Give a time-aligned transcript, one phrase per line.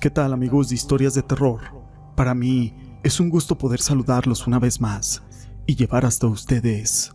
[0.00, 1.60] ¿Qué tal amigos de historias de terror?
[2.14, 2.72] Para mí
[3.02, 5.24] es un gusto poder saludarlos una vez más
[5.66, 7.10] y llevar hasta ustedes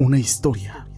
[0.00, 0.88] una historia.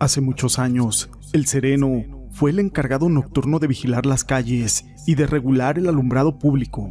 [0.00, 2.02] Hace muchos años, el Sereno
[2.32, 6.90] fue el encargado nocturno de vigilar las calles y de regular el alumbrado público.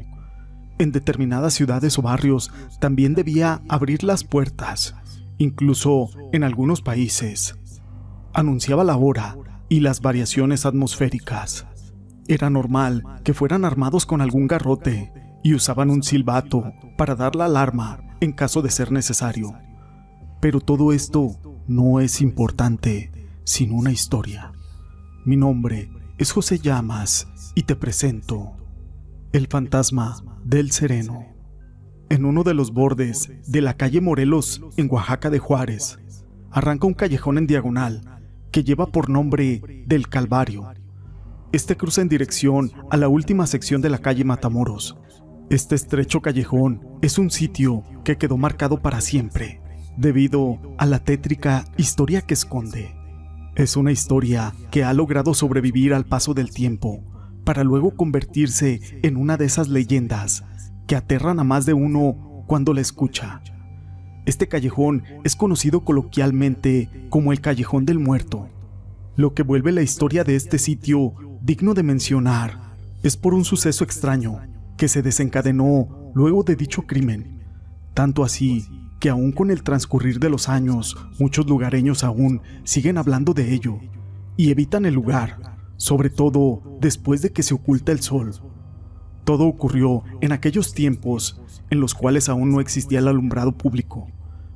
[0.79, 4.95] En determinadas ciudades o barrios también debía abrir las puertas,
[5.39, 7.57] incluso en algunos países.
[8.33, 9.35] Anunciaba la hora
[9.67, 11.67] y las variaciones atmosféricas.
[12.27, 15.11] Era normal que fueran armados con algún garrote
[15.43, 19.53] y usaban un silbato para dar la alarma en caso de ser necesario.
[20.39, 23.11] Pero todo esto no es importante
[23.43, 24.53] sin una historia.
[25.25, 28.55] Mi nombre es José Llamas y te presento
[29.33, 31.25] El fantasma del Sereno.
[32.09, 35.99] En uno de los bordes de la calle Morelos en Oaxaca de Juárez,
[36.51, 40.69] arranca un callejón en diagonal que lleva por nombre del Calvario
[41.53, 44.97] este cruza en dirección a la última sección de la calle Matamoros.
[45.51, 49.61] Este estrecho callejón es un sitio que quedó marcado para siempre,
[49.95, 52.95] debido a la tétrica historia que esconde.
[53.55, 57.03] Es una historia que ha logrado sobrevivir al paso del tiempo,
[57.45, 60.43] para luego convertirse en una de esas leyendas
[60.87, 63.43] que aterran a más de uno cuando la escucha.
[64.25, 68.49] Este callejón es conocido coloquialmente como el Callejón del Muerto,
[69.17, 71.13] lo que vuelve la historia de este sitio
[71.43, 72.57] digno de mencionar
[73.03, 74.39] es por un suceso extraño
[74.77, 77.43] que se desencadenó luego de dicho crimen,
[77.93, 78.65] tanto así
[79.01, 83.77] que aún con el transcurrir de los años muchos lugareños aún siguen hablando de ello
[84.37, 88.31] y evitan el lugar, sobre todo después de que se oculta el sol.
[89.25, 94.07] Todo ocurrió en aquellos tiempos en los cuales aún no existía el alumbrado público,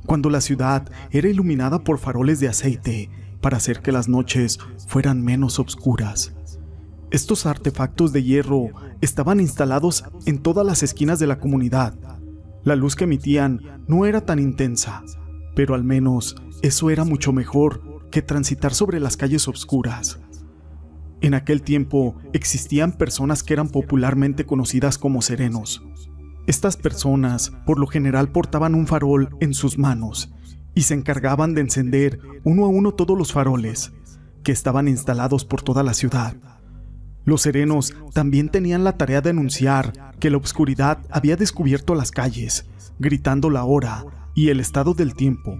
[0.05, 3.09] cuando la ciudad era iluminada por faroles de aceite
[3.41, 4.57] para hacer que las noches
[4.87, 6.33] fueran menos oscuras.
[7.09, 8.69] Estos artefactos de hierro
[8.99, 11.93] estaban instalados en todas las esquinas de la comunidad.
[12.63, 15.03] La luz que emitían no era tan intensa,
[15.55, 20.19] pero al menos eso era mucho mejor que transitar sobre las calles oscuras.
[21.21, 25.83] En aquel tiempo existían personas que eran popularmente conocidas como serenos.
[26.45, 30.33] Estas personas por lo general portaban un farol en sus manos
[30.75, 33.93] y se encargaban de encender uno a uno todos los faroles
[34.43, 36.35] que estaban instalados por toda la ciudad.
[37.27, 42.69] Los serenos también tenían la tarea de anunciar que la oscuridad había descubierto las calles,
[42.99, 45.59] gritando la hora y el estado del tiempo.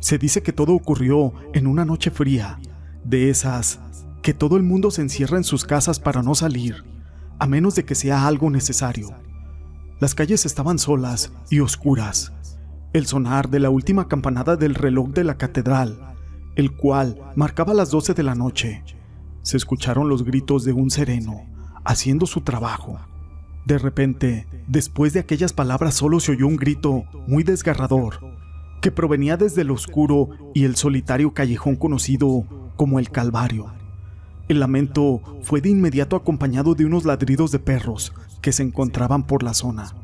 [0.00, 2.58] Se dice que todo ocurrió en una noche fría,
[3.04, 3.78] de esas
[4.22, 6.82] que todo el mundo se encierra en sus casas para no salir,
[7.38, 9.10] a menos de que sea algo necesario.
[10.00, 12.32] Las calles estaban solas y oscuras.
[12.94, 16.14] El sonar de la última campanada del reloj de la catedral,
[16.54, 18.82] el cual marcaba las doce de la noche,
[19.46, 21.46] se escucharon los gritos de un sereno,
[21.84, 22.98] haciendo su trabajo.
[23.64, 28.18] De repente, después de aquellas palabras solo se oyó un grito muy desgarrador,
[28.82, 33.72] que provenía desde el oscuro y el solitario callejón conocido como el Calvario.
[34.48, 39.44] El lamento fue de inmediato acompañado de unos ladridos de perros que se encontraban por
[39.44, 39.94] la zona.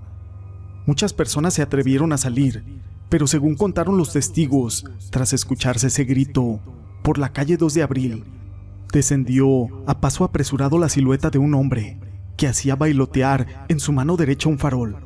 [0.86, 2.62] Muchas personas se atrevieron a salir,
[3.08, 6.60] pero según contaron los testigos, tras escucharse ese grito,
[7.02, 8.24] por la calle 2 de abril,
[8.92, 11.98] Descendió a paso apresurado la silueta de un hombre
[12.36, 14.96] que hacía bailotear en su mano derecha un farol.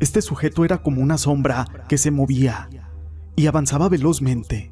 [0.00, 2.68] Este sujeto era como una sombra que se movía
[3.34, 4.70] y avanzaba velozmente.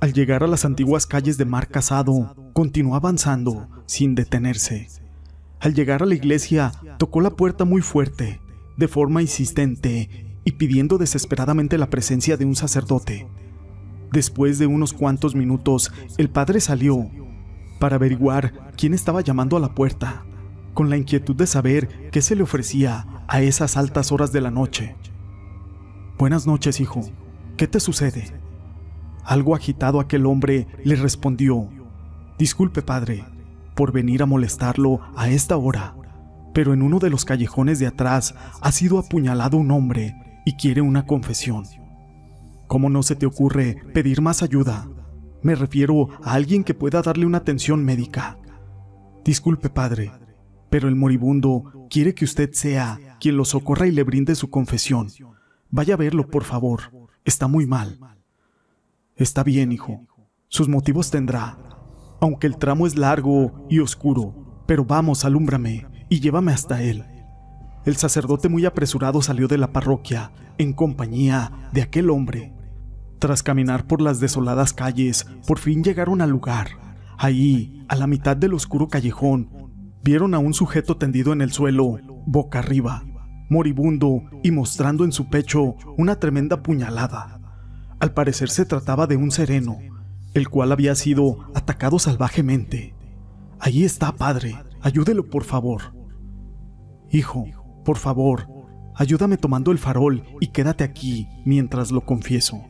[0.00, 4.88] Al llegar a las antiguas calles de Mar Casado, continuó avanzando sin detenerse.
[5.60, 8.40] Al llegar a la iglesia, tocó la puerta muy fuerte,
[8.76, 13.28] de forma insistente y pidiendo desesperadamente la presencia de un sacerdote.
[14.10, 17.08] Después de unos cuantos minutos, el padre salió
[17.78, 20.24] para averiguar quién estaba llamando a la puerta,
[20.74, 24.50] con la inquietud de saber qué se le ofrecía a esas altas horas de la
[24.50, 24.96] noche.
[26.18, 27.00] Buenas noches, hijo.
[27.56, 28.32] ¿Qué te sucede?
[29.24, 31.68] Algo agitado aquel hombre le respondió,
[32.38, 33.24] Disculpe, padre,
[33.74, 35.94] por venir a molestarlo a esta hora,
[36.54, 40.14] pero en uno de los callejones de atrás ha sido apuñalado un hombre
[40.44, 41.64] y quiere una confesión.
[42.66, 44.88] ¿Cómo no se te ocurre pedir más ayuda?
[45.46, 48.36] Me refiero a alguien que pueda darle una atención médica.
[49.24, 50.10] Disculpe, padre,
[50.70, 55.06] pero el moribundo quiere que usted sea quien lo socorra y le brinde su confesión.
[55.70, 56.80] Vaya a verlo, por favor.
[57.24, 58.00] Está muy mal.
[59.14, 60.08] Está bien, hijo.
[60.48, 61.56] Sus motivos tendrá.
[62.20, 67.04] Aunque el tramo es largo y oscuro, pero vamos, alúmbrame y llévame hasta él.
[67.84, 72.55] El sacerdote muy apresurado salió de la parroquia en compañía de aquel hombre
[73.18, 76.68] tras caminar por las desoladas calles, por fin llegaron al lugar.
[77.18, 79.50] Ahí, a la mitad del oscuro callejón,
[80.02, 83.04] vieron a un sujeto tendido en el suelo, boca arriba,
[83.48, 87.40] moribundo y mostrando en su pecho una tremenda puñalada.
[87.98, 89.78] Al parecer se trataba de un sereno,
[90.34, 92.94] el cual había sido atacado salvajemente.
[93.58, 95.94] Allí está, padre, ayúdelo por favor.
[97.10, 97.46] Hijo,
[97.84, 98.46] por favor,
[98.94, 102.62] ayúdame tomando el farol y quédate aquí mientras lo confieso.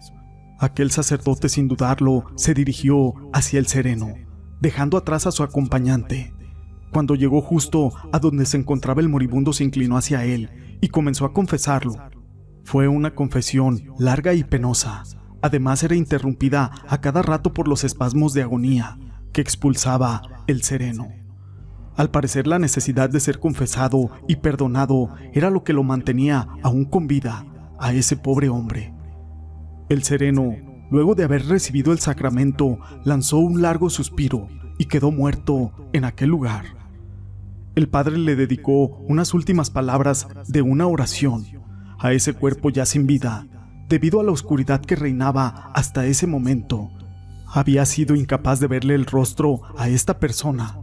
[0.58, 4.14] Aquel sacerdote sin dudarlo se dirigió hacia el sereno,
[4.60, 6.32] dejando atrás a su acompañante.
[6.92, 11.26] Cuando llegó justo a donde se encontraba el moribundo se inclinó hacia él y comenzó
[11.26, 11.94] a confesarlo.
[12.64, 15.02] Fue una confesión larga y penosa.
[15.42, 18.98] Además era interrumpida a cada rato por los espasmos de agonía
[19.32, 21.08] que expulsaba el sereno.
[21.96, 26.86] Al parecer la necesidad de ser confesado y perdonado era lo que lo mantenía aún
[26.86, 27.44] con vida
[27.78, 28.95] a ese pobre hombre.
[29.88, 30.56] El sereno,
[30.90, 34.48] luego de haber recibido el sacramento, lanzó un largo suspiro
[34.78, 36.64] y quedó muerto en aquel lugar.
[37.76, 41.44] El padre le dedicó unas últimas palabras de una oración
[42.00, 43.46] a ese cuerpo ya sin vida,
[43.88, 46.90] debido a la oscuridad que reinaba hasta ese momento.
[47.46, 50.80] Había sido incapaz de verle el rostro a esta persona,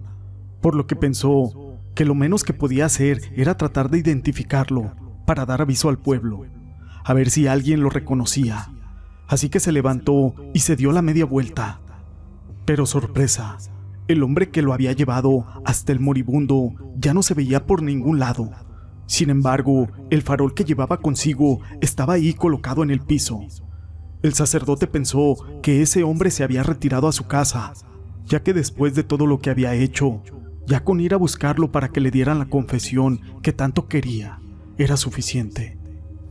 [0.62, 4.96] por lo que pensó que lo menos que podía hacer era tratar de identificarlo
[5.26, 6.46] para dar aviso al pueblo,
[7.04, 8.70] a ver si alguien lo reconocía.
[9.28, 11.80] Así que se levantó y se dio la media vuelta.
[12.66, 13.58] Pero sorpresa,
[14.08, 18.20] el hombre que lo había llevado hasta el moribundo ya no se veía por ningún
[18.20, 18.50] lado.
[19.06, 23.42] Sin embargo, el farol que llevaba consigo estaba ahí colocado en el piso.
[24.22, 27.74] El sacerdote pensó que ese hombre se había retirado a su casa,
[28.26, 30.22] ya que después de todo lo que había hecho,
[30.66, 34.40] ya con ir a buscarlo para que le dieran la confesión que tanto quería,
[34.78, 35.78] era suficiente.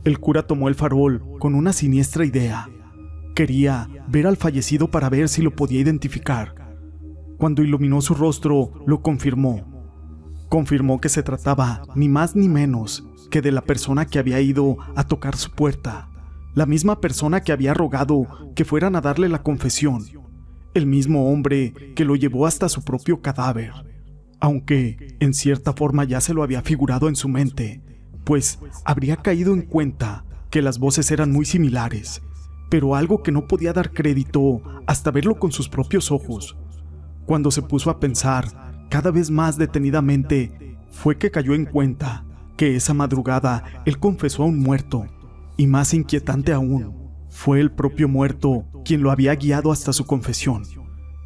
[0.03, 2.67] El cura tomó el farol con una siniestra idea.
[3.35, 6.53] Quería ver al fallecido para ver si lo podía identificar.
[7.37, 9.65] Cuando iluminó su rostro, lo confirmó.
[10.49, 14.77] Confirmó que se trataba ni más ni menos que de la persona que había ido
[14.95, 16.09] a tocar su puerta,
[16.53, 20.05] la misma persona que había rogado que fueran a darle la confesión,
[20.75, 23.71] el mismo hombre que lo llevó hasta su propio cadáver,
[24.39, 27.81] aunque en cierta forma ya se lo había figurado en su mente,
[28.23, 32.21] pues habría caído en cuenta que las voces eran muy similares
[32.73, 36.57] pero algo que no podía dar crédito hasta verlo con sus propios ojos.
[37.27, 38.47] Cuando se puso a pensar
[38.89, 42.25] cada vez más detenidamente, fue que cayó en cuenta
[42.57, 45.05] que esa madrugada él confesó a un muerto,
[45.55, 50.63] y más inquietante aún, fue el propio muerto quien lo había guiado hasta su confesión.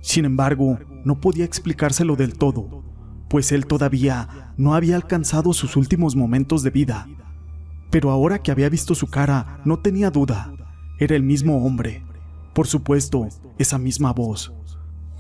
[0.02, 2.84] Sin embargo, no podía explicárselo del todo,
[3.30, 7.08] pues él todavía no había alcanzado sus últimos momentos de vida.
[7.90, 10.52] Pero ahora que había visto su cara, no tenía duda
[11.00, 12.04] era el mismo hombre.
[12.54, 13.28] Por supuesto,
[13.58, 14.54] esa misma voz.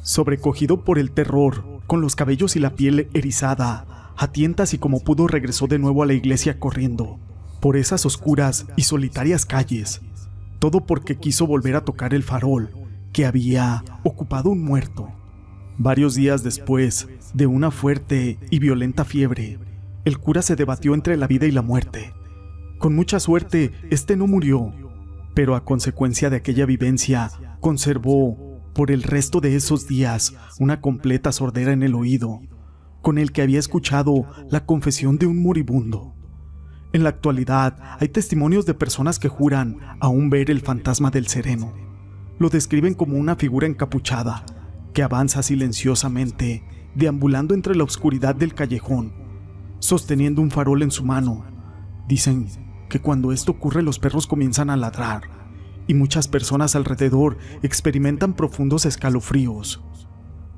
[0.01, 5.03] Sobrecogido por el terror, con los cabellos y la piel erizada, a tientas y como
[5.03, 7.19] pudo regresó de nuevo a la iglesia corriendo,
[7.62, 10.01] por esas oscuras y solitarias calles,
[10.59, 12.71] todo porque quiso volver a tocar el farol
[13.13, 15.12] que había ocupado un muerto.
[15.77, 19.59] Varios días después de una fuerte y violenta fiebre,
[20.06, 22.13] el cura se debatió entre la vida y la muerte.
[22.79, 24.74] Con mucha suerte, este no murió,
[25.38, 27.30] pero a consecuencia de aquella vivencia
[27.60, 32.41] conservó por el resto de esos días una completa sordera en el oído,
[33.03, 36.15] con el que había escuchado la confesión de un moribundo.
[36.91, 41.72] En la actualidad hay testimonios de personas que juran aún ver el fantasma del sereno.
[42.39, 44.44] Lo describen como una figura encapuchada
[44.91, 46.63] que avanza silenciosamente,
[46.96, 49.13] deambulando entre la oscuridad del callejón,
[49.77, 51.46] sosteniendo un farol en su mano.
[52.08, 52.48] Dicen
[52.89, 55.38] que cuando esto ocurre los perros comienzan a ladrar
[55.88, 59.84] y muchas personas alrededor experimentan profundos escalofríos.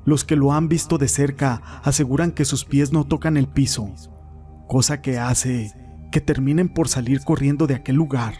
[0.04, 3.94] Los que lo han visto de cerca aseguran que sus pies no tocan el piso,
[4.66, 5.72] cosa que hace
[6.10, 8.34] que terminen por salir corriendo de aquel lugar.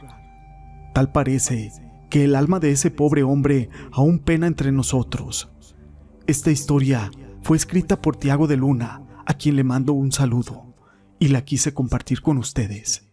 [0.94, 1.70] Tal parece
[2.10, 5.52] que el alma de ese pobre hombre aún pena entre nosotros.
[6.26, 7.10] Esta historia
[7.42, 10.74] fue escrita por Tiago de Luna, a quien le mando un saludo,
[11.20, 13.09] y la quise compartir con ustedes.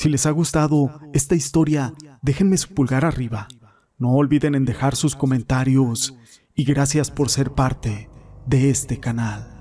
[0.00, 1.92] Si les ha gustado esta historia,
[2.22, 3.48] déjenme su pulgar arriba.
[3.98, 6.16] No olviden en dejar sus comentarios
[6.54, 8.08] y gracias por ser parte
[8.46, 9.59] de este canal.